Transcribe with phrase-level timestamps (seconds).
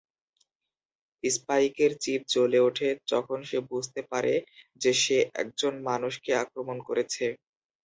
[1.23, 4.33] স্পাইকের chip জ্বলে ওঠে যখন সে বুঝতে পারে
[4.81, 7.25] যে সে একজন মানুষকে আক্রমণ করেছে।